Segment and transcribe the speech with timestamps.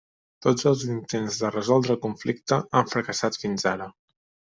[0.43, 3.89] Tots els intents de resoldre el conflicte han fracassat fins ara.